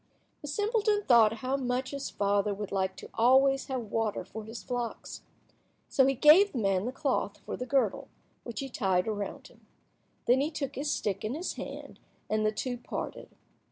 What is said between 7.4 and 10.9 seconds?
for the girdle, which he tied around him. Then he took